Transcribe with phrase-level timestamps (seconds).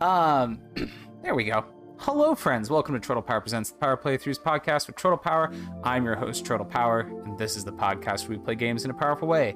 [0.00, 0.60] Um,
[1.22, 1.64] there we go.
[1.98, 2.70] Hello, friends.
[2.70, 5.52] Welcome to Turtle Power Presents the Power Playthroughs podcast with Turtle Power.
[5.84, 8.90] I'm your host, Turtle Power, and this is the podcast where we play games in
[8.90, 9.54] a powerful way.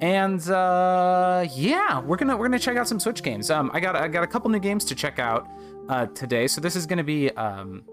[0.00, 3.50] And uh, yeah, we're gonna we're gonna check out some Switch games.
[3.50, 5.46] Um, I got I got a couple new games to check out
[5.90, 6.46] uh, today.
[6.46, 7.84] So this is gonna be um,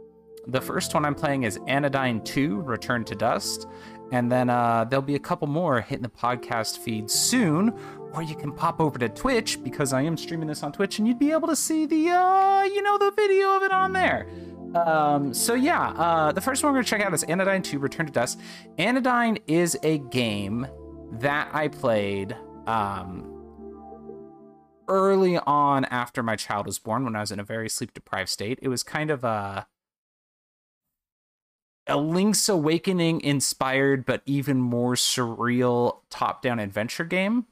[0.47, 3.67] the first one I'm playing is Anodyne 2: Return to Dust,
[4.13, 7.77] and then uh, there'll be a couple more hitting the podcast feed soon
[8.13, 11.07] or you can pop over to Twitch because I am streaming this on Twitch and
[11.07, 14.27] you'd be able to see the uh, you know, the video of it on there.
[14.75, 18.05] Um, so yeah, uh, the first one we're gonna check out is Anodyne 2 Return
[18.05, 18.39] to Dust.
[18.77, 20.67] Anodyne is a game
[21.13, 22.35] that I played
[22.67, 23.25] um,
[24.87, 28.29] early on after my child was born when I was in a very sleep deprived
[28.29, 28.59] state.
[28.61, 29.67] It was kind of a
[31.87, 37.45] a Link's Awakening inspired but even more surreal top down adventure game.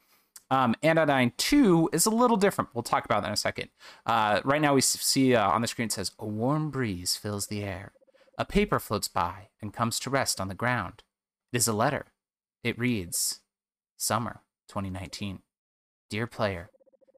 [0.49, 2.69] Um, Anodyne 2 is a little different.
[2.73, 3.69] We'll talk about that in a second.
[4.05, 7.47] Uh, right now, we see uh, on the screen it says, A warm breeze fills
[7.47, 7.91] the air.
[8.37, 11.03] A paper floats by and comes to rest on the ground.
[11.51, 12.07] It is a letter.
[12.63, 13.41] It reads,
[13.97, 15.39] Summer 2019.
[16.09, 16.69] Dear player,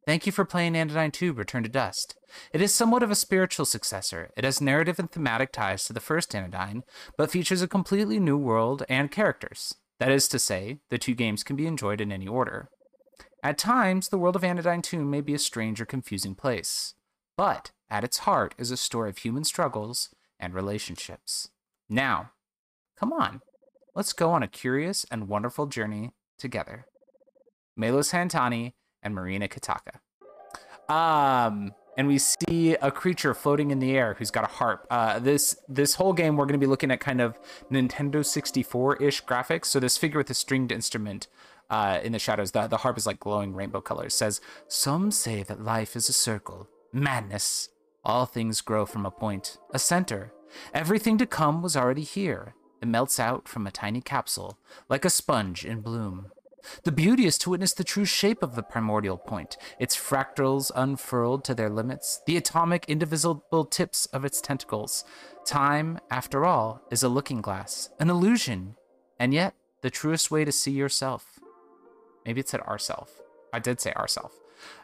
[0.09, 2.15] Thank you for playing Anodyne 2 Return to Dust.
[2.51, 4.31] It is somewhat of a spiritual successor.
[4.35, 6.83] It has narrative and thematic ties to the first Anodyne,
[7.15, 9.75] but features a completely new world and characters.
[9.99, 12.69] That is to say, the two games can be enjoyed in any order.
[13.41, 16.95] At times, the world of Anodyne 2 may be a strange or confusing place,
[17.37, 20.09] but at its heart is a story of human struggles
[20.39, 21.49] and relationships.
[21.87, 22.31] Now,
[22.97, 23.41] come on,
[23.95, 26.85] let's go on a curious and wonderful journey together.
[27.77, 29.99] Melos Han-Tani and Marina Kittaka.
[30.93, 34.85] Um, and we see a creature floating in the air who's got a harp.
[34.89, 37.37] Uh, this this whole game we're going to be looking at kind of
[37.71, 39.65] Nintendo 64 ish graphics.
[39.65, 41.27] So this figure with a stringed instrument
[41.69, 42.51] uh, in the shadows.
[42.51, 44.13] The, the harp is like glowing rainbow colors.
[44.13, 46.67] Says, Some say that life is a circle.
[46.91, 47.69] Madness.
[48.03, 50.33] All things grow from a point, a center.
[50.73, 52.55] Everything to come was already here.
[52.81, 54.57] It melts out from a tiny capsule,
[54.87, 56.31] like a sponge in bloom.
[56.83, 61.43] The beauty is to witness the true shape of the primordial point, its fractals unfurled
[61.45, 65.03] to their limits, the atomic, indivisible tips of its tentacles.
[65.45, 68.75] Time, after all, is a looking glass, an illusion,
[69.19, 71.28] and yet the truest way to see yourself.
[72.25, 73.21] Maybe it said ourself.
[73.53, 74.33] I did say ourself.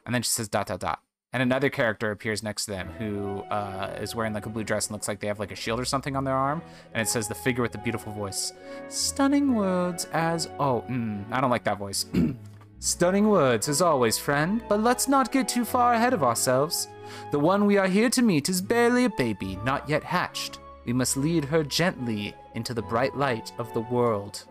[0.06, 1.00] And then she says dot dot dot.
[1.34, 4.88] And another character appears next to them who uh, is wearing like a blue dress
[4.88, 6.62] and looks like they have like a shield or something on their arm.
[6.94, 8.54] And it says the figure with the beautiful voice.
[8.88, 12.06] Stunning words as oh, mm, I don't like that voice.
[12.80, 14.64] Stunning words as always, friend.
[14.70, 16.88] But let's not get too far ahead of ourselves.
[17.32, 20.60] The one we are here to meet is barely a baby, not yet hatched.
[20.86, 24.46] We must lead her gently into the bright light of the world.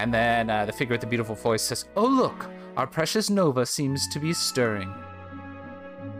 [0.00, 3.66] And then uh, the figure with the beautiful voice says, Oh, look, our precious Nova
[3.66, 4.90] seems to be stirring.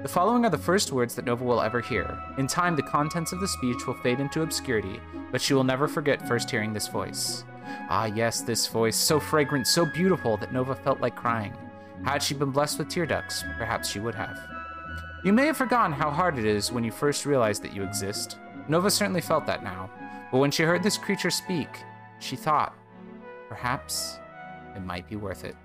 [0.02, 2.22] The following are the first words that Nova will ever hear.
[2.36, 5.00] In time, the contents of the speech will fade into obscurity,
[5.32, 7.44] but she will never forget first hearing this voice.
[7.88, 11.54] Ah, yes, this voice, so fragrant, so beautiful that Nova felt like crying.
[12.04, 14.38] Had she been blessed with tear ducts, perhaps she would have.
[15.24, 18.36] You may have forgotten how hard it is when you first realize that you exist.
[18.68, 19.88] Nova certainly felt that now,
[20.30, 21.68] but when she heard this creature speak,
[22.18, 22.74] she thought,
[23.50, 24.20] Perhaps
[24.74, 25.56] it might be worth it.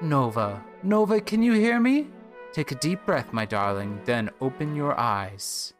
[0.00, 2.06] Nova, Nova, can you hear me?
[2.52, 5.74] Take a deep breath, my darling, then open your eyes.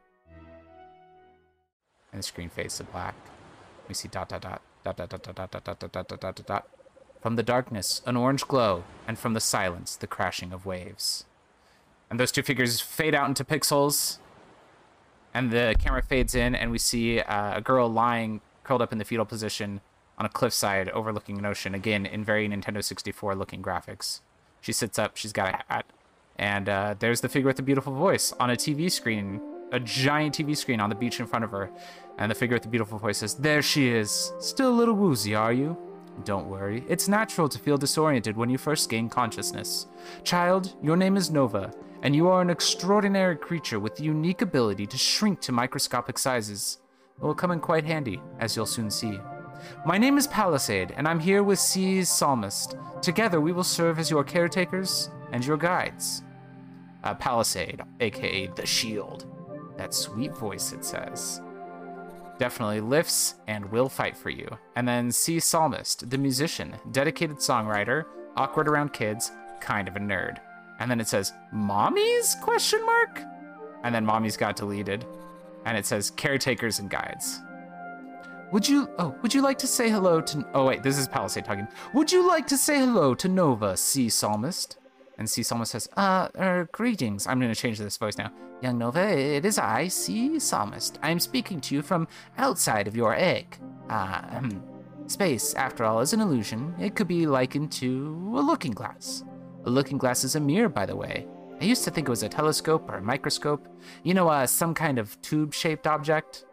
[2.13, 3.15] And the screen fades to black.
[3.87, 6.47] We see dot dot dot dot dot dot dot dot dot dot dot dot dot
[6.47, 6.69] dot.
[7.23, 11.25] From the darkness, an orange glow, and from the silence, the crashing of waves.
[12.11, 14.19] And those two figures fade out into pixels,
[15.33, 18.99] and the camera fades in, and we see uh, a girl lying curled up in
[18.99, 19.81] the fetal position
[20.19, 24.21] on a cliffside overlooking an ocean, again in very Nintendo 64 looking graphics.
[24.61, 25.87] She sits up, she's got a hat,
[26.37, 29.41] and uh, there's the figure with the beautiful voice on a TV screen,
[29.73, 31.71] a giant TV screen on the beach in front of her.
[32.19, 34.33] And the figure with the beautiful voice says, There she is.
[34.41, 35.77] Still a little woozy, are you?
[36.25, 39.87] Don't worry, it's natural to feel disoriented when you first gain consciousness.
[40.25, 41.73] Child, your name is Nova,
[42.03, 46.79] and you are an extraordinary creature with the unique ability to shrink to microscopic sizes.
[47.17, 49.21] It will come in quite handy, as you'll soon see.
[49.85, 52.77] My name is Palisade, and I'm here with Sea's Psalmist.
[53.03, 56.23] Together, we will serve as your caretakers and your guides.
[57.05, 59.27] Uh, Palisade, aka the Shield.
[59.77, 61.41] That sweet voice, it says.
[62.39, 64.49] Definitely lifts and will fight for you.
[64.77, 68.05] And then C Psalmist, the musician, dedicated songwriter,
[68.37, 70.39] awkward around kids, kind of a nerd.
[70.79, 72.41] And then it says, Mommies?
[72.41, 73.23] Question mark?
[73.83, 75.05] And then Mommy's got deleted.
[75.65, 77.41] And it says caretakers and guides.
[78.51, 81.45] Would you oh would you like to say hello to oh wait this is Palisade
[81.45, 81.69] talking.
[81.93, 84.79] Would you like to say hello to Nova, Sea Psalmist?
[85.19, 87.27] And Sea Psalmist says, uh, er, greetings.
[87.27, 88.31] I'm to change this voice now.
[88.63, 90.99] Young Nova, it is I, Sea Psalmist.
[91.03, 92.07] I am speaking to you from
[92.39, 93.59] outside of your egg.
[93.89, 94.41] Uh,
[95.09, 96.73] space, after all, is an illusion.
[96.79, 99.25] It could be likened to a looking glass.
[99.65, 101.27] A looking glass is a mirror, by the way.
[101.61, 103.67] I used to think it was a telescope or a microscope.
[104.05, 106.45] You know, uh, some kind of tube shaped object.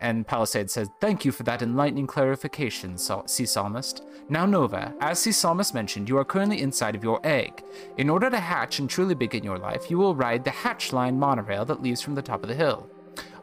[0.00, 4.02] And Palisade says, Thank you for that enlightening clarification, Sea Psalmist.
[4.28, 7.62] Now, Nova, as Sea Psalmist mentioned, you are currently inside of your egg.
[7.96, 11.18] In order to hatch and truly begin your life, you will ride the Hatch Line
[11.18, 12.90] monorail that leaves from the top of the hill.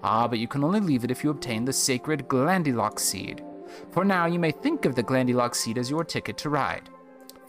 [0.04, 3.44] Ah, but you can only leave it if you obtain the sacred Glandilock seed.
[3.92, 6.90] For now, you may think of the Glandilock seed as your ticket to ride.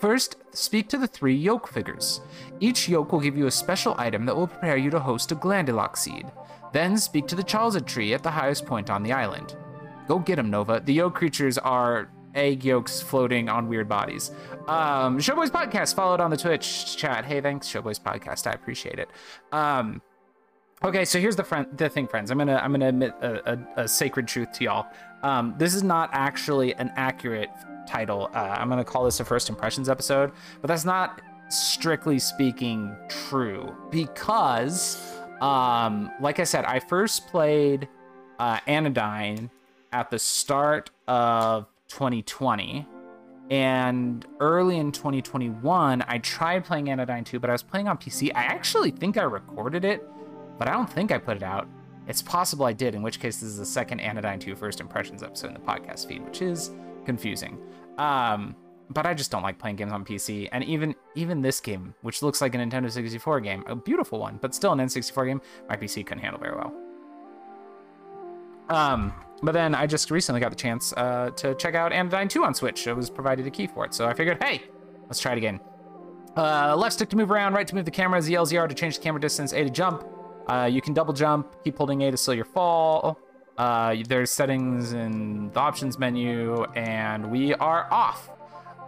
[0.04, 2.20] First, speak to the three yoke figures.
[2.60, 5.34] Each yoke will give you a special item that will prepare you to host a
[5.34, 6.26] Glandilock seed.
[6.74, 9.56] Then speak to the Chalaza tree at the highest point on the island.
[10.06, 10.82] Go get them, Nova.
[10.84, 14.30] The yoke creatures are egg yolks floating on weird bodies.
[14.68, 17.24] Um, Showboys Podcast followed on the Twitch chat.
[17.24, 18.46] Hey, thanks, Showboys Podcast.
[18.46, 19.08] I appreciate it.
[19.52, 20.02] Um,
[20.82, 22.30] okay, so here's the friend, the thing, friends.
[22.30, 24.86] I'm gonna I'm gonna admit a, a, a sacred truth to y'all.
[25.22, 27.48] Um, this is not actually an accurate
[27.86, 28.30] title.
[28.34, 33.74] Uh, I'm gonna call this a first impressions episode, but that's not strictly speaking true
[33.90, 37.88] because um, like I said, I first played
[38.38, 39.50] uh, Anodyne
[39.92, 42.86] at the start of 2020.
[43.50, 48.30] And early in 2021, I tried playing Anodyne 2, but I was playing on PC.
[48.34, 50.08] I actually think I recorded it,
[50.58, 51.68] but I don't think I put it out.
[52.08, 55.22] It's possible I did, in which case this is the second Anodyne 2 First Impressions
[55.22, 56.70] episode in the podcast feed, which is
[57.04, 57.58] confusing.
[57.98, 58.56] Um,
[58.90, 60.48] but I just don't like playing games on PC.
[60.52, 64.38] And even even this game, which looks like a Nintendo 64 game, a beautiful one,
[64.40, 66.72] but still an N64 game, my PC couldn't handle very well.
[68.68, 69.12] Um,
[69.42, 72.54] but then I just recently got the chance uh, to check out Anodyne 2 on
[72.54, 72.86] Switch.
[72.86, 74.62] It was provided a key for it, so I figured, hey,
[75.04, 75.60] let's try it again.
[76.36, 79.02] Uh, left stick to move around, right to move the camera, ZLZR to change the
[79.02, 80.04] camera distance, A to jump.
[80.48, 83.18] Uh, you can double jump, keep holding A to slow your fall.
[83.56, 88.28] Uh, there's settings in the options menu, and we are off.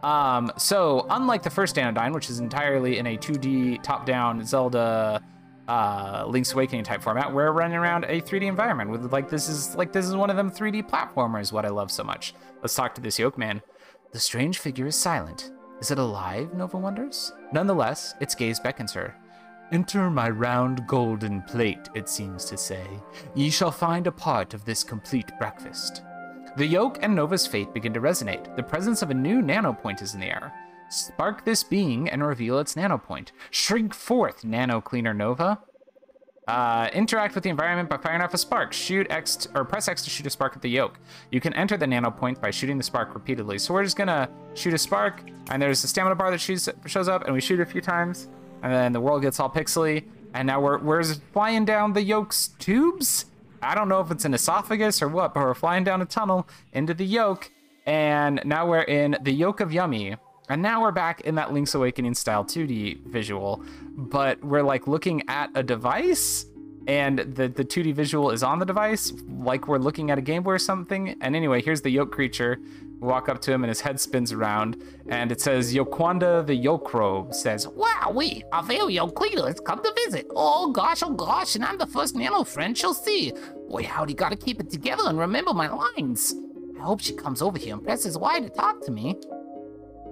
[0.03, 5.23] Um, so, unlike the first Anodyne, which is entirely in a 2D top-down Zelda
[5.69, 9.75] uh, Link's Awakening type format, we're running around a 3D environment with like this is
[9.77, 11.53] like this is one of them 3D platformers.
[11.53, 12.35] What I love so much.
[12.63, 13.63] Let's talk to this yoke man.
[14.13, 15.53] The strange figure is silent.
[15.81, 16.55] Is it alive?
[16.55, 17.33] Nova wonders.
[17.53, 19.15] Nonetheless, its gaze beckons her.
[19.73, 22.87] Enter my round golden plate, it seems to say.
[23.35, 26.03] Ye shall find a part of this complete breakfast.
[26.57, 28.55] The yoke and Nova's fate begin to resonate.
[28.55, 30.53] The presence of a new nano point is in the air.
[30.89, 33.33] Spark this being and reveal its nano point.
[33.51, 35.59] Shrink forth, nano cleaner Nova.
[36.47, 38.73] Uh, interact with the environment by firing off a spark.
[38.73, 41.01] Shoot X or press X to shoot a spark at the yoke.
[41.33, 43.59] You can enter the nano point by shooting the spark repeatedly.
[43.59, 47.09] So we're just gonna shoot a spark, and there's a stamina bar that shoots, shows
[47.09, 48.29] up, and we shoot a few times,
[48.63, 50.05] and then the world gets all pixely,
[50.35, 53.27] and now we're we're flying down the yoke's tubes.
[53.63, 56.49] I don't know if it's an esophagus or what, but we're flying down a tunnel
[56.73, 57.51] into the yoke,
[57.87, 60.17] and now we're in the yoke of Yummy.
[60.49, 63.65] And now we're back in that Link's Awakening style 2D visual,
[63.97, 66.47] but we're like looking at a device
[66.87, 70.43] and the, the 2D visual is on the device, like we're looking at a Game
[70.45, 71.17] Boy or something.
[71.21, 72.61] And anyway, here's the yoke creature.
[73.01, 77.35] Walk up to him and his head spins around, and it says Yokwanda the Yoke
[77.35, 80.27] says, Wow, we, a very cleaner has come to visit.
[80.35, 83.33] Oh gosh, oh gosh, and I'm the first nano friend she'll see.
[83.69, 86.35] Boy, howdy, gotta keep it together and remember my lines.
[86.79, 89.17] I hope she comes over here and presses Y to talk to me.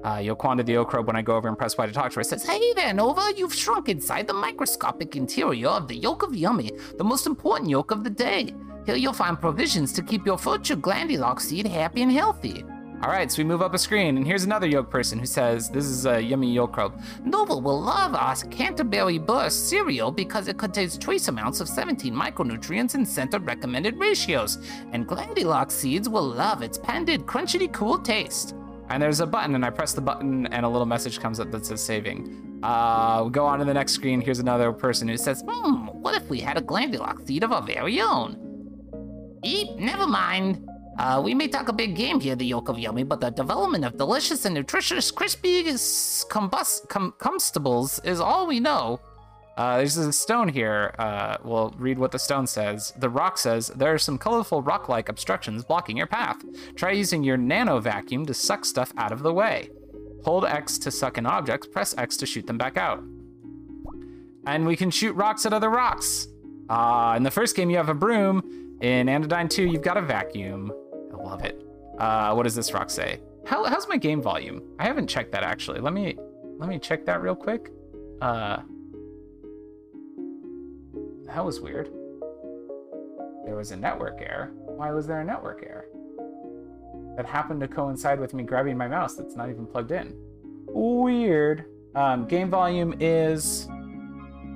[0.02, 2.24] Uh, Yokwanda the Okrobe, when I go over and press Y to talk to her,
[2.24, 6.70] says, Hey there, Nova, you've shrunk inside the microscopic interior of the yolk of Yummy,
[6.98, 8.54] the most important yolk of the day.
[8.84, 12.62] Here you'll find provisions to keep your future Glandilock seed happy and healthy.
[13.04, 15.68] All right, so we move up a screen, and here's another yoke person who says,
[15.68, 16.98] This is a yummy yolk robe.
[17.22, 22.94] Nova will love our Centerberry Burst cereal because it contains trace amounts of 17 micronutrients
[22.94, 24.56] in center recommended ratios,
[24.92, 28.54] and Glandilock seeds will love its patented crunchity cool taste.
[28.88, 31.50] And there's a button, and I press the button, and a little message comes up
[31.50, 32.58] that says saving.
[32.62, 34.22] Uh, we go on to the next screen.
[34.22, 37.60] Here's another person who says, Hmm, what if we had a Glandilock seed of our
[37.60, 38.40] very own?
[39.44, 40.66] Eep, never mind.
[40.98, 43.84] Uh, we may talk a big game here, the yolk of yummy, but the development
[43.84, 49.00] of delicious and nutritious crispy combust- com- comestibles is all we know.
[49.56, 50.94] Uh, there's a stone here.
[50.98, 52.92] Uh, we'll read what the stone says.
[52.98, 56.42] The rock says, There are some colorful rock like obstructions blocking your path.
[56.74, 59.70] Try using your nano vacuum to suck stuff out of the way.
[60.24, 63.02] Hold X to suck in objects, press X to shoot them back out.
[64.46, 66.26] And we can shoot rocks at other rocks.
[66.68, 68.78] Uh, in the first game, you have a broom.
[68.80, 70.72] In Anodyne 2, you've got a vacuum.
[71.34, 71.60] Love it.
[71.98, 73.18] Uh, what does this rock say?
[73.44, 74.62] How, how's my game volume?
[74.78, 75.80] I haven't checked that actually.
[75.80, 76.16] Let me
[76.58, 77.72] let me check that real quick.
[78.22, 78.58] Uh,
[81.26, 81.86] that was weird.
[83.44, 84.52] There was a network error.
[84.54, 85.86] Why was there a network error?
[87.16, 90.14] That happened to coincide with me grabbing my mouse that's not even plugged in.
[90.68, 91.64] Weird.
[91.96, 93.66] Um, game volume is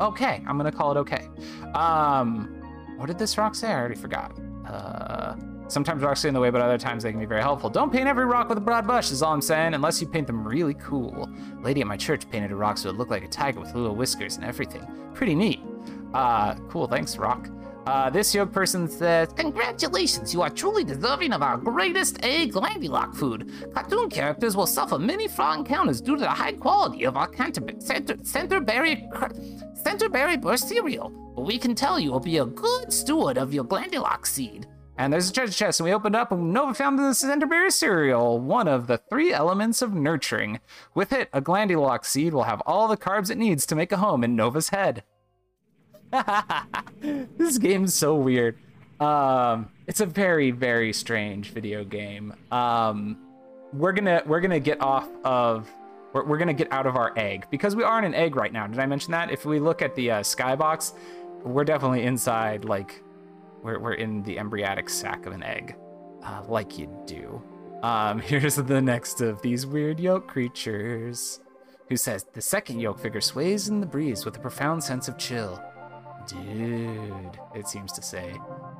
[0.00, 0.44] okay.
[0.46, 1.26] I'm gonna call it okay.
[1.74, 2.54] Um,
[2.98, 3.66] what did this rock say?
[3.66, 4.38] I already forgot.
[4.64, 5.34] Uh,
[5.68, 7.70] sometimes rocks get in the way, but other times they can be very helpful.
[7.70, 10.26] Don't paint every rock with a broad brush, is all I'm saying, unless you paint
[10.26, 11.28] them really cool.
[11.58, 13.74] A lady at my church painted a rock so it looked like a tiger with
[13.74, 14.86] little whiskers and everything.
[15.14, 15.60] Pretty neat.
[16.14, 17.48] Uh, cool, thanks, Rock.
[17.86, 23.16] Uh, this young person says, Congratulations, you are truly deserving of our greatest egg Glandulock
[23.16, 23.50] food.
[23.72, 27.80] Cartoon characters will suffer many flaw encounters due to the high quality of our Canterbury,
[27.80, 29.08] center, centerberry,
[29.82, 31.08] centerberry burst cereal.
[31.34, 34.66] But we can tell you will be a good steward of your Glandulock seed.
[34.98, 38.40] And there's a treasure chest, and we opened up, and Nova found the Centerberry cereal,
[38.40, 40.58] one of the three elements of nurturing.
[40.92, 43.98] With it, a Glandulock seed will have all the carbs it needs to make a
[43.98, 45.04] home in Nova's head.
[47.00, 48.58] this game's so weird.
[48.98, 52.34] Um, it's a very, very strange video game.
[52.50, 53.18] Um,
[53.72, 55.70] we're gonna we're gonna get off of
[56.12, 58.52] we're, we're gonna get out of our egg because we are in an egg right
[58.52, 58.66] now.
[58.66, 59.30] Did I mention that?
[59.30, 60.94] If we look at the uh, skybox,
[61.44, 63.02] we're definitely inside like
[63.62, 65.76] we're we're in the embryonic sac of an egg,
[66.22, 67.42] uh, like you do.
[67.82, 71.40] Um, here's the next of these weird yolk creatures,
[71.88, 75.18] who says the second yolk figure sways in the breeze with a profound sense of
[75.18, 75.62] chill.
[76.26, 78.34] Dude, it seems to say,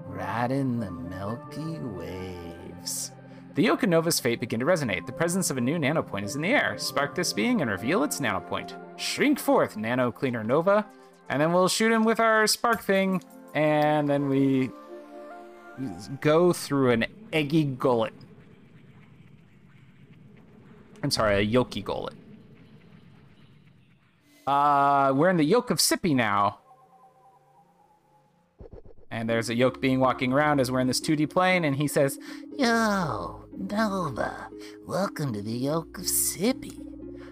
[0.07, 3.13] right in the Milky Waves.
[3.55, 5.07] The Yoke of Nova's fate begin to resonate.
[5.07, 6.77] The presence of a new nanopoint is in the air.
[6.79, 8.79] Spark this being and reveal its nanopoint.
[8.97, 10.87] Shrink forth, Nano Cleaner Nova.
[11.29, 13.21] And then we'll shoot him with our spark thing.
[13.55, 14.71] And then we
[16.21, 18.15] go through an eggy gullet.
[21.03, 22.15] I'm sorry, a yolky gullet.
[24.47, 26.61] Uh, we're in the Yoke of Sippy now.
[29.11, 31.87] And there's a yoke being walking around as we're in this 2D plane, and he
[31.87, 32.19] says,
[32.57, 34.49] Yo, Nova,
[34.87, 36.88] welcome to the Yoke of Sippy.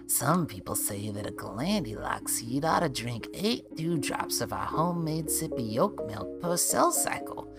[0.07, 5.25] Some people say that a Glandulock seed ought to drink eight dewdrops of our homemade
[5.25, 7.53] Sippy yolk milk per cell cycle.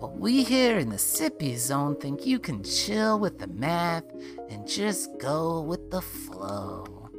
[0.00, 4.10] But we here in the Sippy zone think you can chill with the math
[4.48, 7.10] and just go with the flow.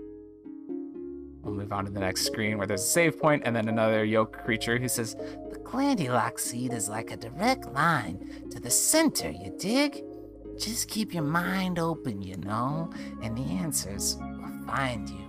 [1.43, 4.03] We'll move on to the next screen where there's a save point and then another
[4.03, 5.13] yoke creature who says,
[5.51, 10.03] The Glandulock seed is like a direct line to the center, you dig?
[10.57, 12.89] Just keep your mind open, you know,
[13.21, 14.17] and the answers
[14.75, 15.21] find you.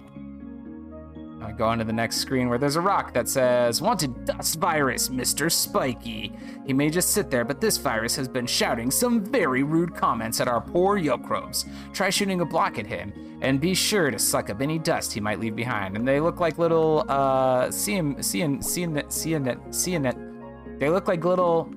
[1.43, 4.61] I go on to the next screen where there's a rock that says, Wanted dust
[4.61, 5.51] virus, Mr.
[5.51, 6.33] Spiky.
[6.65, 10.41] He may just sit there, but this virus has been shouting some very rude comments
[10.41, 11.69] at our poor Yokrobes.
[11.93, 15.21] Try shooting a block at him, and be sure to suck up any dust he
[15.21, 15.97] might leave behind.
[15.97, 21.73] And they look like little, uh, cian, cian, cian, cian, cian, they look like little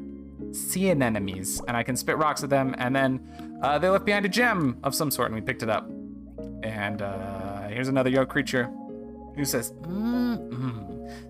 [0.52, 4.26] sea anemones, and I can spit rocks at them, and then uh, they left behind
[4.26, 5.90] a gem of some sort, and we picked it up.
[6.64, 7.45] And uh,
[7.76, 8.72] here's another yoke creature
[9.36, 9.74] who says,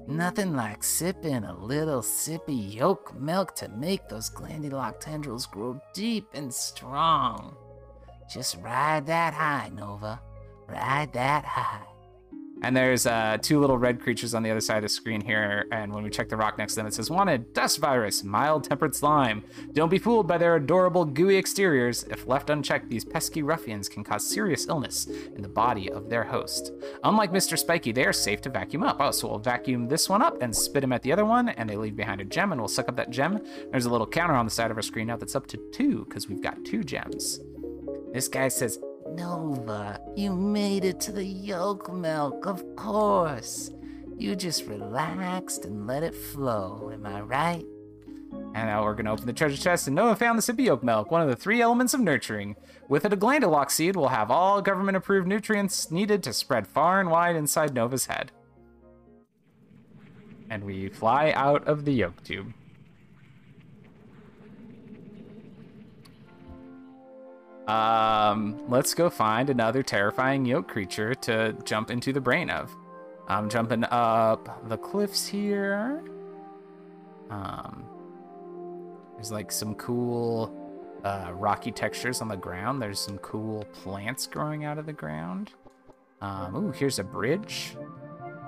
[0.08, 6.28] nothing like sipping a little sippy yolk milk to make those Glandulock tendrils grow deep
[6.36, 7.56] and strong.
[8.32, 10.22] Just ride that high, Nova.
[10.68, 11.95] Ride that high.
[12.62, 15.68] And there's uh, two little red creatures on the other side of the screen here.
[15.72, 18.64] And when we check the rock next to them, it says Wanted Dust Virus, Mild
[18.64, 19.44] Tempered Slime.
[19.74, 22.04] Don't be fooled by their adorable, gooey exteriors.
[22.04, 26.24] If left unchecked, these pesky ruffians can cause serious illness in the body of their
[26.24, 26.72] host.
[27.04, 27.58] Unlike Mr.
[27.58, 28.98] Spiky, they are safe to vacuum up.
[29.00, 31.70] Oh, so we'll vacuum this one up and spit him at the other one, and
[31.70, 33.40] they leave behind a gem, and we'll suck up that gem.
[33.72, 36.06] There's a little counter on the side of our screen now that's up to two,
[36.06, 37.40] because we've got two gems.
[38.14, 43.72] This guy says, Nova, you made it to the yolk milk, of course.
[44.18, 47.66] You just relaxed and let it flow, am I right?
[48.32, 50.84] And now we're going to open the treasure chest, and Noah found the sippy yolk
[50.84, 52.56] milk, one of the three elements of nurturing.
[52.88, 57.00] With it, a glandulock seed will have all government approved nutrients needed to spread far
[57.00, 58.32] and wide inside Nova's head.
[60.50, 62.54] And we fly out of the yolk tube.
[67.68, 72.76] Um, let's go find another terrifying yoke creature to jump into the brain of.
[73.28, 76.04] I'm jumping up the cliffs here.
[77.30, 77.86] Um,
[79.16, 80.54] there's like some cool
[81.04, 82.82] uh, rocky textures on the ground.
[82.82, 85.52] There's some cool plants growing out of the ground.
[86.22, 87.76] Um, ooh, here's a bridge.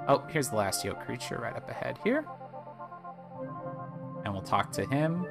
[0.08, 2.26] Oh, here's the last yoke creature right up ahead here.
[4.24, 5.26] And we'll talk to him.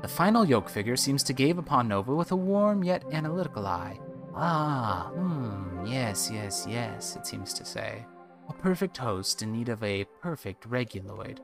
[0.00, 3.98] The final yoke figure seems to gaze upon Nova with a warm yet analytical eye.
[4.34, 8.06] Ah, hmm, yes, yes, yes, it seems to say.
[8.48, 11.38] A perfect host in need of a perfect reguloid.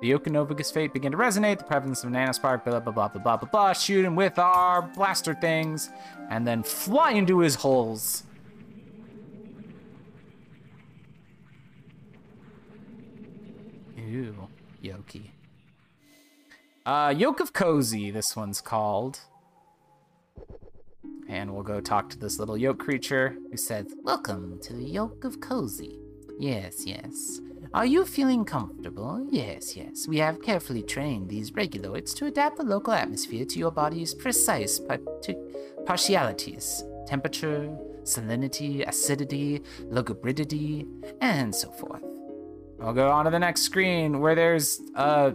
[0.00, 3.36] The Okanovagus fate began to resonate, the presence of Nanospark, blah blah blah blah blah
[3.36, 5.90] blah blah, shoot him with our blaster things,
[6.30, 8.24] and then fly into his holes.
[13.98, 14.48] Ooh,
[14.82, 15.30] Yoki.
[16.86, 19.20] Uh, Yoke of Cozy, this one's called.
[21.28, 25.24] And we'll go talk to this little yoke creature who says, Welcome to the Yoke
[25.24, 25.98] of Cozy.
[26.38, 27.40] Yes, yes.
[27.74, 29.24] Are you feeling comfortable?
[29.30, 30.08] Yes, yes.
[30.08, 34.78] We have carefully trained these reguloids to adapt the local atmosphere to your body's precise
[34.78, 35.36] parti-
[35.84, 37.68] partialities temperature,
[38.04, 39.60] salinity, acidity,
[39.90, 40.86] lugubridity,
[41.20, 42.04] and so forth.
[42.80, 45.34] I'll go on to the next screen where there's a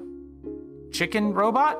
[0.95, 1.77] chicken robot,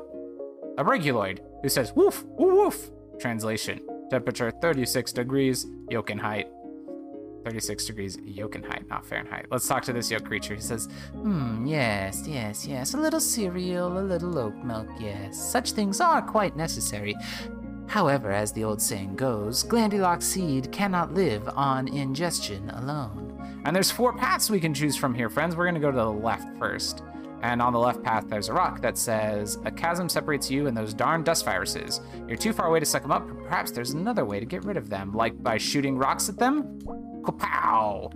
[0.78, 2.92] a reguloid, who says woof, woof, woof.
[3.20, 3.80] Translation
[4.10, 6.48] temperature 36 degrees, yoke height.
[7.44, 9.46] 36 degrees yoke height, not Fahrenheit.
[9.52, 10.56] Let's talk to this yoke creature.
[10.56, 12.94] He says, Hmm, yes, yes, yes.
[12.94, 15.42] A little cereal, a little oat milk, yes.
[15.42, 17.16] Such things are quite necessary.
[17.88, 23.32] However, as the old saying goes, Glandulock seed cannot live on ingestion alone.
[23.64, 25.56] And there's four paths we can choose from here, friends.
[25.56, 27.04] We're gonna go to the left first.
[27.46, 30.76] And on the left path, there's a rock that says, A chasm separates you and
[30.76, 32.02] those darn dust viruses.
[32.28, 34.78] You're too far away to suck them up, perhaps there's another way to get rid
[34.78, 36.80] of them, like by shooting rocks at them?
[37.22, 38.12] Kapow!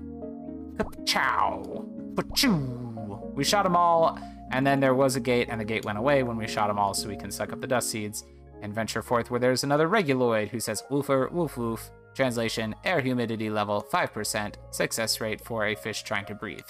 [0.78, 2.16] Kapow!
[2.16, 3.36] Pachoo!
[3.36, 4.18] We shot them all,
[4.52, 6.80] and then there was a gate, and the gate went away when we shot them
[6.80, 8.26] all, so we can suck up the dust seeds
[8.64, 11.92] and venture forth where there's another reguloid who says, Woofer, woof, woof.
[12.16, 16.66] Translation Air humidity level 5%, success rate for a fish trying to breathe.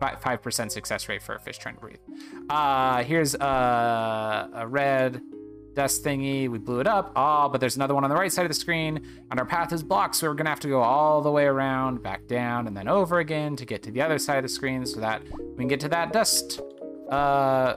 [0.00, 1.98] 5% success rate for a fish trying to breathe.
[2.48, 5.22] Uh, here's a, a red
[5.76, 6.48] dust thingy.
[6.48, 7.12] We blew it up.
[7.14, 9.72] Oh, but there's another one on the right side of the screen, and our path
[9.72, 12.76] is blocked, so we're gonna have to go all the way around, back down, and
[12.76, 15.56] then over again to get to the other side of the screen so that we
[15.56, 16.60] can get to that dust
[17.10, 17.76] uh,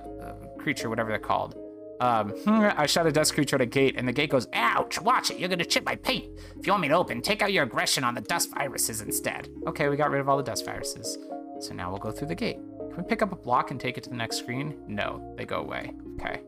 [0.57, 1.55] creature, whatever they're called.
[1.99, 5.29] Um, I shot a dust creature at a gate, and the gate goes, Ouch, watch
[5.29, 6.25] it, you're gonna chip my paint.
[6.57, 9.49] If you want me to open, take out your aggression on the dust viruses instead.
[9.67, 11.17] Okay, we got rid of all the dust viruses.
[11.59, 12.57] So now we'll go through the gate.
[12.79, 14.75] Can we pick up a block and take it to the next screen?
[14.87, 15.93] No, they go away.
[16.15, 16.41] Okay,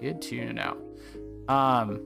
[0.00, 0.76] good to know.
[1.48, 2.00] Um,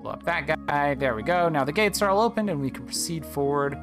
[0.00, 0.94] blow up that guy.
[0.94, 1.48] There we go.
[1.48, 3.76] Now the gates are all opened and we can proceed forward.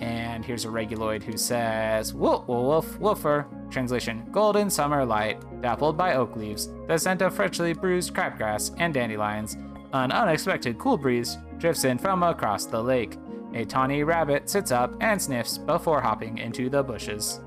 [0.00, 3.46] And here's a reguloid who says, Woof, woof, woofer.
[3.70, 8.94] Translation Golden summer light, dappled by oak leaves, the scent of freshly bruised crabgrass and
[8.94, 9.56] dandelions.
[9.92, 13.16] An unexpected cool breeze drifts in from across the lake.
[13.54, 17.40] A tawny rabbit sits up and sniffs before hopping into the bushes.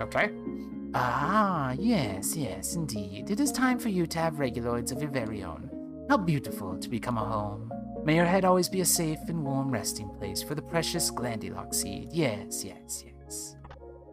[0.00, 0.30] Okay.
[0.94, 3.30] Ah, yes, yes, indeed.
[3.30, 5.70] It is time for you to have reguloids of your very own.
[6.08, 7.72] How beautiful to become a home.
[8.04, 11.74] May your head always be a safe and warm resting place for the precious Glandulock
[11.74, 12.10] seed.
[12.12, 13.56] Yes, yes, yes.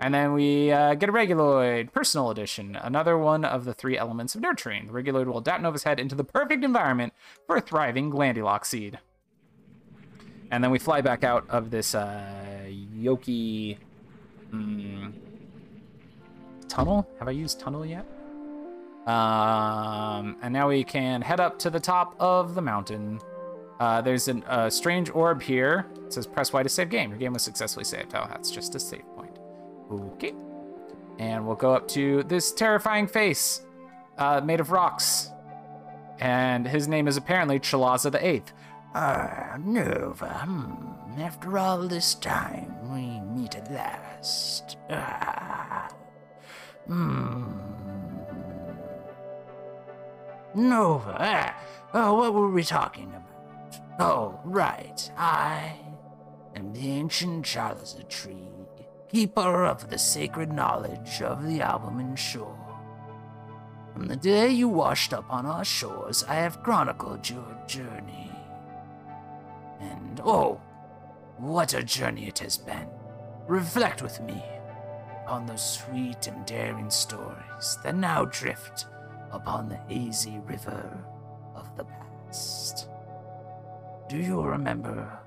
[0.02, 4.36] And then we uh, get a Reguloid, Personal Edition, another one of the three elements
[4.36, 4.88] of nurturing.
[4.88, 7.14] The Reguloid will adapt Nova's head into the perfect environment
[7.48, 9.00] for a thriving Glandulock seed.
[10.52, 13.78] And then we fly back out of this uh, Yoki
[14.52, 15.12] mm,
[16.68, 17.08] tunnel.
[17.20, 18.06] Have I used tunnel yet?
[19.08, 23.20] Um, and now we can head up to the top of the mountain.
[23.80, 25.86] Uh, there's a strange orb here.
[26.06, 27.10] It says press Y to save game.
[27.10, 28.16] Your game was successfully saved.
[28.16, 29.38] Oh, that's just a save point.
[29.92, 30.34] Okay.
[31.20, 33.62] And we'll go up to this terrifying face
[34.18, 35.30] uh, made of rocks.
[36.20, 38.54] And his name is apparently Chalaza the Eighth.
[38.98, 40.30] Ah, Nova.
[40.46, 41.20] Hmm.
[41.20, 44.78] After all this time, we meet at last.
[44.90, 45.90] Ah.
[46.88, 47.44] Hmm.
[50.56, 51.18] Nova.
[51.20, 51.56] Ah.
[51.94, 53.82] Oh, what were we talking about?
[54.00, 55.12] Oh, right.
[55.18, 55.78] I
[56.56, 58.48] am the ancient Chalaza tree,
[59.10, 62.58] keeper of the sacred knowledge of the Albumin shore.
[63.92, 68.35] From the day you washed up on our shores, I have chronicled your journey.
[69.80, 70.62] And oh,
[71.38, 72.88] what a journey it has been.
[73.48, 74.44] Reflect with me
[75.28, 78.86] on those sweet and daring stories that now drift
[79.32, 80.98] upon the hazy river
[81.56, 82.90] of the past.
[84.08, 85.20] Do you remember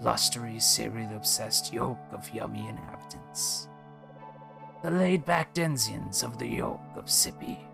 [0.00, 3.68] blustery, cereal obsessed yoke of yummy inhabitants?
[4.82, 7.65] The laid back denizens of the yoke of Sippy.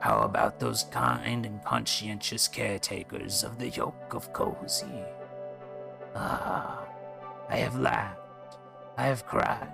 [0.00, 5.04] How about those kind and conscientious caretakers of the yoke of Cozy?
[6.14, 6.86] Ah,
[7.48, 8.58] I have laughed,
[8.96, 9.72] I have cried,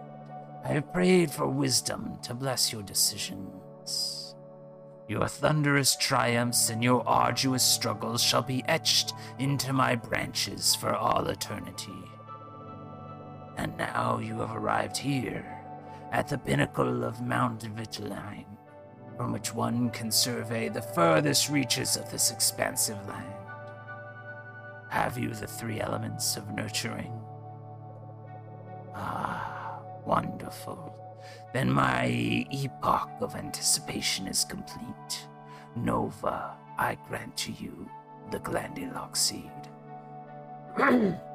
[0.65, 4.35] I have prayed for wisdom to bless your decisions.
[5.07, 11.29] Your thunderous triumphs and your arduous struggles shall be etched into my branches for all
[11.29, 11.93] eternity.
[13.59, 15.45] And now you have arrived here,
[16.11, 18.54] at the pinnacle of Mount Vitelline,
[19.17, 23.33] from which one can survey the furthest reaches of this expansive land.
[24.91, 27.13] Have you the three elements of nurturing?
[28.95, 30.95] Ah, wonderful.
[31.53, 32.07] Then my
[32.51, 35.27] epoch of anticipation is complete.
[35.77, 37.89] Nova, I grant to you
[38.31, 39.51] the Glandilock seed.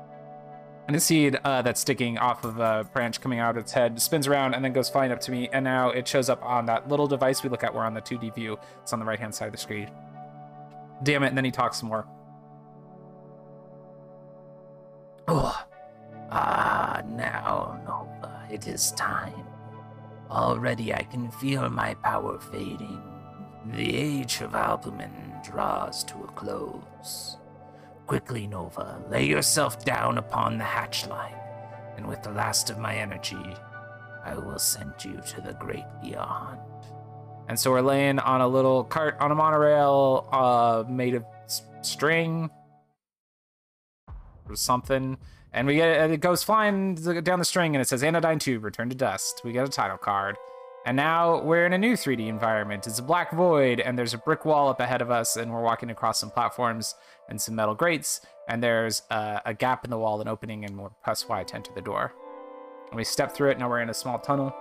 [0.89, 4.02] And a seed uh, that's sticking off of a branch coming out of its head
[4.02, 5.47] spins around and then goes flying up to me.
[5.54, 7.75] And now it shows up on that little device we look at.
[7.75, 8.58] We're on the 2D view.
[8.82, 9.91] It's on the right hand side of the screen.
[11.04, 11.28] Damn it.
[11.28, 12.08] And then he talks some more.
[15.28, 15.63] Oh,
[16.32, 19.45] ah, now, Nova, it is time.
[20.32, 22.99] Already I can feel my power fading.
[23.75, 27.38] The age of albumin draws to a close.
[28.09, 31.35] Quickly, Nova, lay yourself down upon the hatch line,
[31.95, 33.37] and with the last of my energy,
[34.25, 36.57] I will send you to the great beyond.
[37.47, 41.61] And so we're laying on a little cart on a monorail uh, made of s-
[41.83, 42.49] string
[44.49, 45.15] or something.
[45.53, 48.89] And we get it goes flying down the string and it says Anodyne Tube, Return
[48.89, 49.41] to Dust.
[49.45, 50.35] We get a title card.
[50.89, 52.88] And now we're in a new 3D environment.
[52.88, 55.62] It's a black void, and there's a brick wall up ahead of us, and we're
[55.62, 56.95] walking across some platforms
[57.28, 60.75] and some metal grates, and there's a, a gap in the wall, an opening, and
[60.75, 62.15] we'll press Y to enter the door.
[62.88, 64.52] And we step through it, now we're in a small tunnel.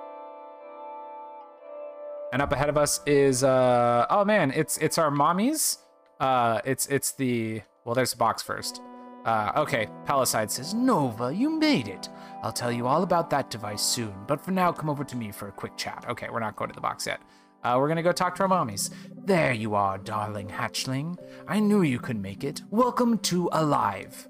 [2.31, 5.79] And up ahead of us is uh oh man, it's it's our mommies.
[6.21, 8.83] Uh it's it's the well there's a box first.
[9.29, 12.09] Uh okay, Palisade says, Nova, you made it.
[12.43, 15.33] I'll tell you all about that device soon, but for now, come over to me
[15.33, 16.07] for a quick chat.
[16.09, 17.21] Okay, we're not going to the box yet.
[17.62, 18.88] Uh, we're gonna go talk to our mommies.
[19.27, 21.19] There you are, darling hatchling.
[21.47, 22.62] I knew you could make it.
[22.71, 24.27] Welcome to Alive.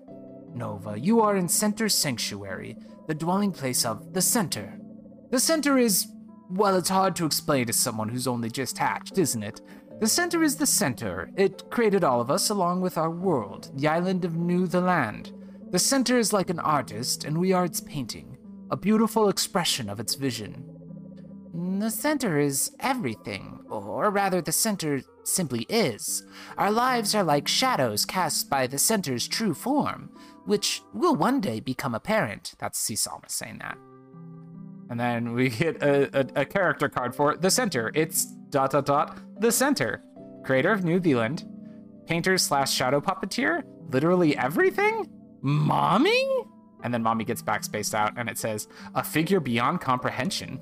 [0.52, 4.80] Nova, you are in Center Sanctuary, the dwelling place of the Center.
[5.30, 6.08] The Center is,
[6.50, 9.60] well, it's hard to explain to someone who's only just hatched, isn't it?
[10.00, 11.28] The Center is the Center.
[11.36, 15.32] It created all of us along with our world, the island of New the Land.
[15.70, 18.38] The Center is like an artist, and we are its painting,
[18.70, 20.64] a beautiful expression of its vision.
[21.80, 26.24] The center is everything, or rather, the center simply is.
[26.56, 30.10] Our lives are like shadows cast by the center's true form,
[30.44, 32.54] which will one day become apparent.
[32.58, 33.76] That's Seesalma saying that.
[34.90, 37.90] And then we get a, a, a character card for the center.
[37.94, 40.02] It's dot dot dot the center.
[40.44, 41.44] Creator of New Zealand,
[42.06, 45.08] painter slash shadow puppeteer, literally everything?
[45.42, 46.26] Mommy?
[46.82, 50.60] And then mommy gets backspaced out and it says, a figure beyond comprehension.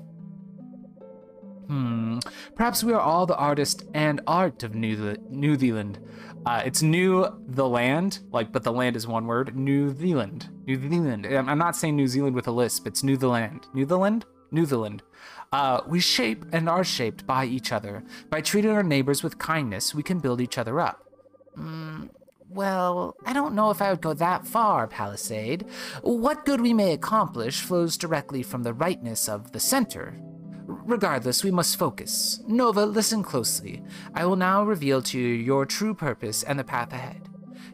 [1.67, 2.19] Hmm.
[2.55, 5.99] Perhaps we are all the artist and art of New, New Zealand.
[6.45, 9.55] Uh, it's New the land, like, but the land is one word.
[9.55, 10.49] New Zealand.
[10.65, 11.25] New Zealand.
[11.25, 12.87] I'm not saying New Zealand with a lisp.
[12.87, 13.67] It's New the land.
[13.73, 14.25] New the land.
[14.51, 15.03] New Zealand.
[15.51, 18.03] Uh, we shape and are shaped by each other.
[18.29, 21.03] By treating our neighbors with kindness, we can build each other up.
[21.57, 22.09] Mm,
[22.49, 25.65] well, I don't know if I would go that far, Palisade.
[26.01, 30.19] What good we may accomplish flows directly from the rightness of the center.
[30.65, 32.41] Regardless, we must focus.
[32.47, 33.83] Nova, listen closely.
[34.13, 37.29] I will now reveal to you your true purpose and the path ahead.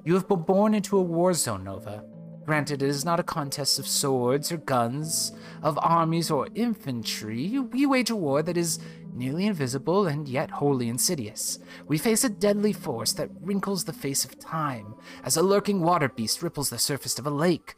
[0.06, 2.04] You have been born into a war zone, Nova.
[2.46, 7.58] Granted, it is not a contest of swords or guns, of armies or infantry.
[7.58, 8.80] We wage a war that is
[9.14, 11.60] nearly invisible and yet wholly insidious.
[11.88, 16.10] We face a deadly force that wrinkles the face of time, as a lurking water
[16.10, 17.76] beast ripples the surface of a lake,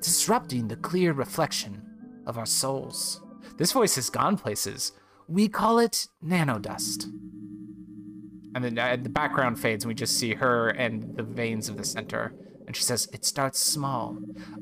[0.00, 1.82] disrupting the clear reflection
[2.26, 3.22] of our souls.
[3.56, 4.92] This voice has gone places.
[5.28, 7.04] We call it nanodust.
[8.54, 11.78] And then uh, the background fades, and we just see her and the veins of
[11.78, 12.34] the center.
[12.66, 14.18] And she says, It starts small.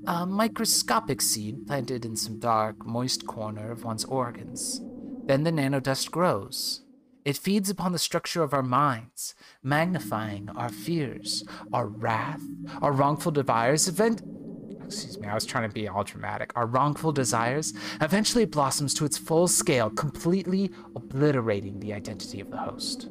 [0.06, 4.80] A microscopic seed planted in some dark, moist corner of one's organs.
[5.26, 6.82] Then the nanodust grows.
[7.24, 12.42] It feeds upon the structure of our minds, magnifying our fears, our wrath,
[12.80, 14.22] our wrongful desires, event.
[14.84, 16.50] Excuse me, I was trying to be all dramatic.
[16.56, 22.56] Our wrongful desires eventually blossoms to its full scale, completely obliterating the identity of the
[22.56, 23.08] host.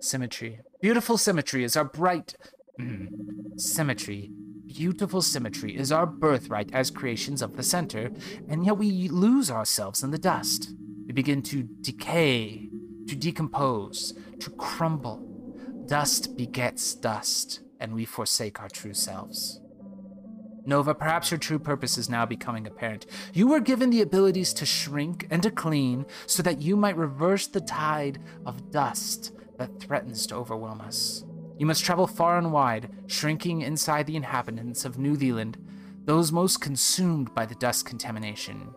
[0.00, 0.60] Symmetry.
[0.80, 2.36] Beautiful symmetry is our bright.
[2.80, 4.30] Mm, symmetry.
[4.66, 8.10] Beautiful symmetry is our birthright as creations of the center,
[8.48, 10.74] and yet we lose ourselves in the dust.
[11.06, 12.68] We begin to decay,
[13.06, 15.22] to decompose, to crumble.
[15.86, 19.60] Dust begets dust, and we forsake our true selves.
[20.66, 23.06] Nova, perhaps your true purpose is now becoming apparent.
[23.32, 27.46] You were given the abilities to shrink and to clean so that you might reverse
[27.46, 31.22] the tide of dust that threatens to overwhelm us.
[31.58, 35.56] You must travel far and wide, shrinking inside the inhabitants of New Zealand,
[36.04, 38.74] those most consumed by the dust contamination.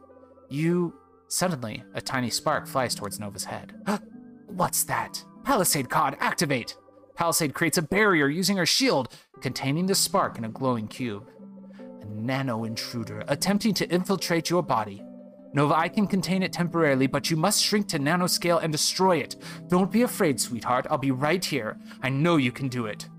[0.50, 0.94] You.
[1.30, 3.76] Suddenly, a tiny spark flies towards Nova's head.
[4.48, 5.24] What's that?
[5.44, 6.78] Palisade Cod, activate!
[7.16, 9.10] Palisade creates a barrier using her shield,
[9.42, 11.30] containing the spark in a glowing cube.
[12.02, 15.04] A nano intruder attempting to infiltrate your body.
[15.58, 19.38] Nova, I can contain it temporarily, but you must shrink to nanoscale and destroy it.
[19.70, 20.86] Don't be afraid, sweetheart.
[20.88, 21.80] I'll be right here.
[22.04, 23.10] I know you can do it.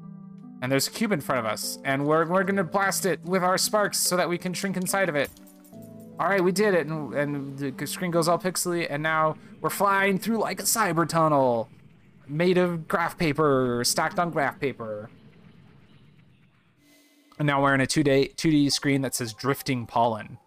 [0.62, 3.42] And there's a cube in front of us, and we're, we're gonna blast it with
[3.42, 5.30] our sparks so that we can shrink inside of it.
[6.20, 9.68] All right, we did it, and, and the screen goes all pixely, and now we're
[9.68, 11.68] flying through like a cyber tunnel
[12.28, 15.10] made of graph paper, stacked on graph paper.
[17.40, 20.38] And now we're in a 2D, 2D screen that says drifting pollen.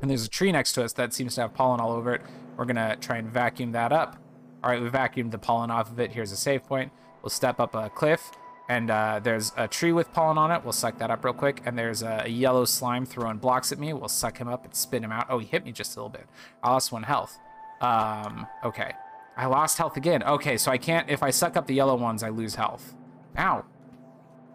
[0.00, 2.22] And there's a tree next to us that seems to have pollen all over it.
[2.56, 4.16] We're gonna try and vacuum that up.
[4.62, 6.12] All right, we vacuumed the pollen off of it.
[6.12, 6.92] Here's a save point.
[7.22, 8.30] We'll step up a cliff,
[8.68, 10.62] and uh, there's a tree with pollen on it.
[10.64, 11.62] We'll suck that up real quick.
[11.64, 13.92] And there's a, a, yellow slime throwing blocks at me.
[13.92, 15.26] We'll suck him up and spit him out.
[15.28, 16.26] Oh, he hit me just a little bit.
[16.62, 17.38] I lost one health.
[17.80, 18.92] Um, okay.
[19.36, 20.22] I lost health again.
[20.22, 22.94] Okay, so I can't, if I suck up the yellow ones, I lose health.
[23.38, 23.64] Ow.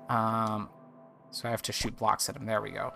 [0.10, 0.70] Um,
[1.30, 2.46] so I have to shoot blocks at him.
[2.46, 2.92] There we go.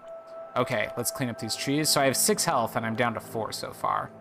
[0.55, 1.89] Okay, let's clean up these trees.
[1.89, 4.11] So I have six health and I'm down to four so far.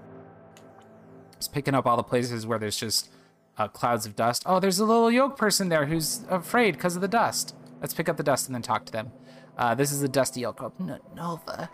[1.36, 3.10] Just picking up all the places where there's just
[3.56, 4.42] uh, clouds of dust.
[4.46, 7.54] Oh, there's a little yolk person there who's afraid because of the dust.
[7.80, 9.12] Let's pick up the dust and then talk to them.
[9.56, 10.60] Uh, this is the dusty yolk.
[10.62, 11.70] Oh, N- Nova,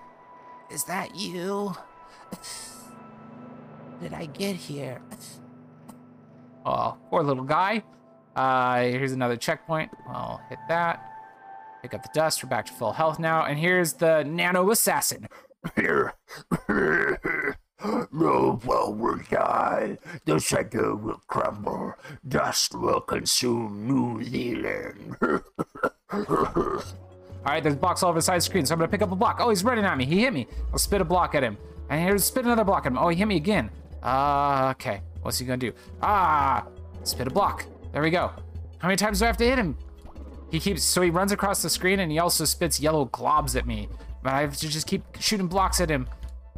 [0.70, 1.74] is that you?
[4.02, 5.00] Did I get here?
[6.66, 7.82] Oh, poor little guy.
[8.36, 9.90] Uh, here's another checkpoint.
[10.06, 11.09] I'll hit that.
[11.82, 12.42] Pick up the dust.
[12.42, 13.44] We're back to full health now.
[13.44, 15.28] And here's the nano assassin.
[15.76, 16.14] Here.
[18.12, 19.98] no foe will die.
[20.26, 21.94] The center will crumble.
[22.26, 25.16] Dust will consume New Zealand.
[26.12, 26.82] all
[27.44, 29.38] right, there's box all over the side screen, so I'm gonna pick up a block.
[29.40, 30.04] Oh, he's running at me.
[30.04, 30.46] He hit me.
[30.72, 31.56] I'll spit a block at him.
[31.88, 32.98] And here's spit another block at him.
[32.98, 33.70] Oh, he hit me again.
[34.02, 35.00] Uh, okay.
[35.22, 35.72] What's he gonna do?
[36.02, 36.66] Ah,
[37.04, 37.64] spit a block.
[37.92, 38.30] There we go.
[38.78, 39.76] How many times do I have to hit him?
[40.50, 43.66] He keeps, so he runs across the screen and he also spits yellow globs at
[43.66, 43.88] me.
[44.22, 46.08] But I have to just keep shooting blocks at him.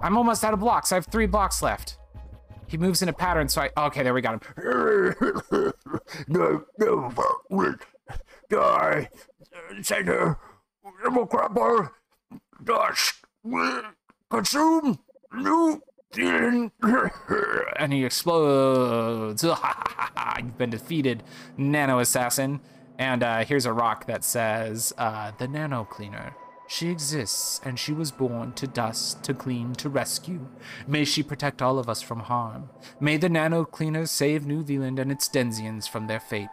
[0.01, 0.93] I'm almost out of blocks.
[0.93, 1.99] I have three blocks left.
[2.67, 4.53] He moves in a pattern, so I, okay, there we got him.
[6.29, 7.13] no, no,
[7.51, 7.75] will
[8.49, 9.11] die.
[9.83, 10.39] Center
[11.05, 11.91] will crumble.
[12.65, 13.15] Dust
[14.31, 14.99] consume
[15.35, 15.83] New
[17.77, 19.45] and he explodes.
[20.39, 21.23] You've been defeated,
[21.57, 22.61] Nano Assassin.
[22.99, 26.35] And uh, here's a rock that says, uh, The Nano Cleaner.
[26.69, 30.49] She exists, and she was born to dust, to clean, to rescue.
[30.87, 32.71] May she protect all of us from harm.
[32.99, 36.49] May the Nano Cleaner save New Zealand and its Denzians from their fate.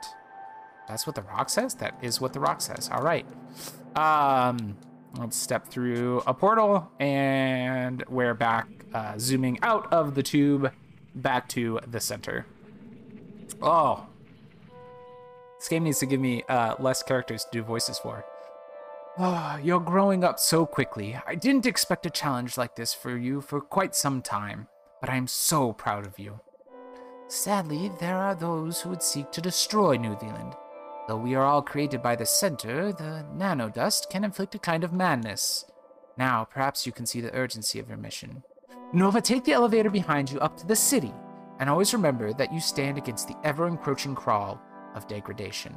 [0.90, 1.76] That's what the rock says?
[1.76, 2.90] That is what the rock says.
[2.92, 3.26] All right.
[3.96, 4.76] Um,
[5.18, 10.74] let's step through a portal, and we're back, uh, zooming out of the tube
[11.16, 12.46] back to the center.
[13.62, 14.08] Oh,
[15.60, 18.26] this game needs to give me uh, less characters to do voices for.
[19.18, 21.20] Oh, you're growing up so quickly.
[21.28, 24.70] I didn't expect a challenge like this for you for quite some time,
[25.02, 26.40] but I'm so proud of you.
[27.28, 30.56] Sadly, there are those who would seek to destroy New Zealand.
[31.10, 34.94] Though we are all created by the center, the nanodust can inflict a kind of
[34.94, 35.66] madness.
[36.18, 38.44] Now, perhaps you can see the urgency of your mission.
[38.94, 41.14] Nova, take the elevator behind you up to the city,
[41.60, 44.62] and always remember that you stand against the ever encroaching crawl
[44.96, 45.76] of degradation.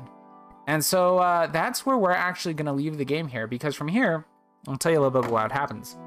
[0.66, 3.88] And so uh, that's where we're actually going to leave the game here, because from
[3.88, 4.25] here,
[4.68, 5.98] I'll tell you a little bit about what happens.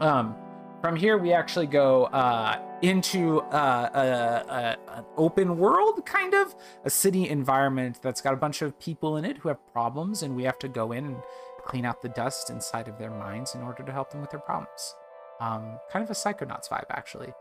[0.00, 0.36] Um,
[0.82, 6.54] from here, we actually go uh, into uh, a, a, an open world, kind of
[6.84, 10.36] a city environment that's got a bunch of people in it who have problems, and
[10.36, 11.16] we have to go in and
[11.64, 14.40] clean out the dust inside of their minds in order to help them with their
[14.40, 14.94] problems.
[15.40, 17.32] Um, kind of a Psychonauts vibe, actually.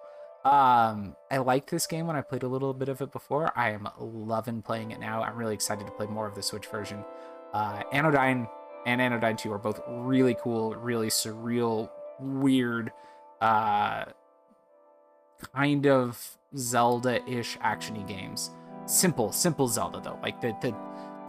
[0.46, 3.52] Um, I liked this game when I played a little bit of it before.
[3.58, 5.22] I am loving playing it now.
[5.22, 7.04] I'm really excited to play more of the Switch version.
[7.54, 8.48] Uh, Anodyne
[8.86, 12.92] and Anodyne 2 are both really cool, really surreal, weird,
[13.42, 14.06] uh,
[15.54, 18.52] kind of Zelda-ish actiony games.
[18.86, 20.20] Simple, simple Zelda though.
[20.22, 20.76] Like the the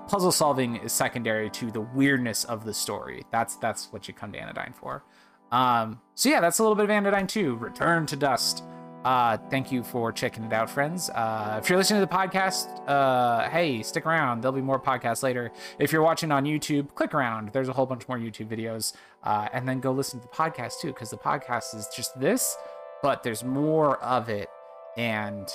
[0.09, 3.25] puzzle solving is secondary to the weirdness of the story.
[3.31, 5.05] That's that's what you come to Anodyne for.
[5.53, 7.57] Um, so yeah, that's a little bit of Anodyne 2.
[7.57, 8.65] Return to Dust.
[9.05, 11.09] Uh, thank you for checking it out, friends.
[11.11, 14.43] Uh, if you're listening to the podcast, uh, hey, stick around.
[14.43, 15.51] There'll be more podcasts later.
[15.79, 17.51] If you're watching on YouTube, click around.
[17.53, 18.93] There's a whole bunch more YouTube videos.
[19.23, 22.57] Uh, and then go listen to the podcast too, because the podcast is just this,
[23.03, 24.49] but there's more of it.
[24.97, 25.49] And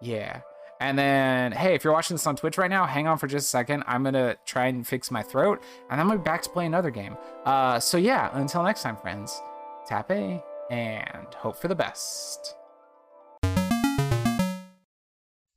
[0.00, 0.42] yeah.
[0.80, 3.46] And then, hey, if you're watching this on Twitch right now, hang on for just
[3.46, 3.84] a second.
[3.86, 6.90] I'm gonna try and fix my throat, and I'm gonna be back to play another
[6.90, 7.18] game.
[7.44, 9.42] Uh, so yeah, until next time, friends,
[9.86, 12.54] tap A and hope for the best.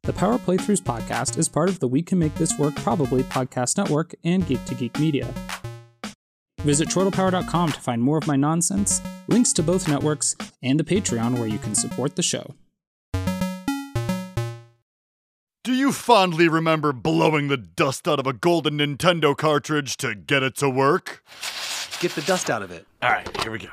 [0.06, 3.78] The Power Playthroughs podcast is part of the We Can Make This Work Probably podcast
[3.78, 5.34] network and Geek to Geek Media.
[6.60, 11.40] Visit chortlepower.com to find more of my nonsense, links to both networks, and the Patreon
[11.40, 12.54] where you can support the show.
[15.64, 20.44] Do you fondly remember blowing the dust out of a golden Nintendo cartridge to get
[20.44, 21.24] it to work?
[22.02, 22.86] Get the dust out of it.
[23.02, 23.70] All right, here we go.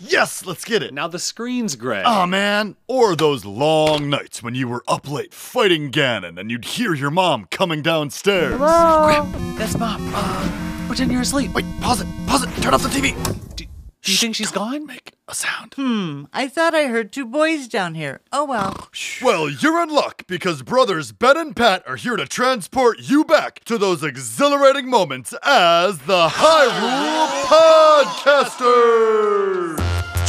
[0.00, 0.94] Yes, let's get it.
[0.94, 2.02] Now the screen's gray.
[2.04, 2.76] Oh man.
[2.88, 7.10] Or those long nights when you were up late fighting Ganon and you'd hear your
[7.10, 8.54] mom coming downstairs.
[8.54, 9.26] Hello.
[9.56, 10.10] That's Mom.
[10.14, 11.52] Uh, pretend you're asleep.
[11.52, 13.14] Wait, pause it, pause it, turn off the TV.
[13.56, 13.64] Do,
[14.02, 14.86] do you think she's gone?
[14.86, 15.74] Make a sound.
[15.74, 18.22] Hmm, I thought I heard two boys down here.
[18.32, 18.88] Oh well.
[19.22, 23.62] Well, you're in luck because brothers Ben and Pat are here to transport you back
[23.64, 29.79] to those exhilarating moments as the Hyrule Podcasters.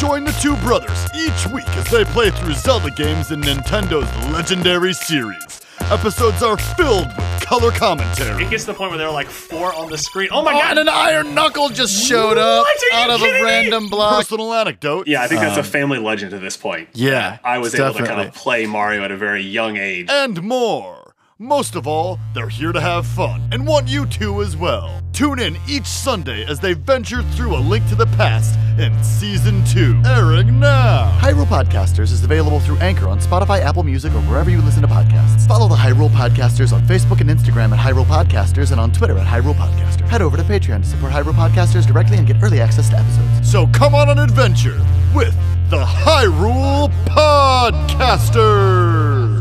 [0.01, 4.93] Join the two brothers each week as they play through Zelda games in Nintendo's legendary
[4.93, 5.61] series.
[5.91, 8.43] Episodes are filled with color commentary.
[8.43, 10.29] It gets to the point where there are like four on the screen.
[10.31, 10.71] Oh my Oh, god!
[10.71, 12.67] and an iron knuckle just showed up What?
[12.93, 13.47] Are you out of a kidding me?
[13.51, 14.15] random block.
[14.17, 15.07] Personal anecdote.
[15.07, 16.89] yeah, I think that's a Um, family legend at this point.
[16.93, 18.27] Yeah, I was able to kind definitely.
[18.29, 20.07] of play Mario at a very young age.
[20.09, 21.00] and more.
[21.41, 25.01] Most of all, they're here to have fun and want you to as well.
[25.11, 29.65] Tune in each Sunday as they venture through a link to the past in season
[29.65, 31.09] two, airing now.
[31.19, 34.87] Hyrule Podcasters is available through Anchor on Spotify, Apple Music, or wherever you listen to
[34.87, 35.47] podcasts.
[35.47, 39.25] Follow the Hyrule Podcasters on Facebook and Instagram at Hyrule Podcasters and on Twitter at
[39.25, 40.07] Hyrule Podcaster.
[40.07, 43.51] Head over to Patreon to support Hyrule Podcasters directly and get early access to episodes.
[43.51, 44.77] So come on an adventure
[45.15, 45.33] with
[45.71, 49.40] the Hyrule Podcasters.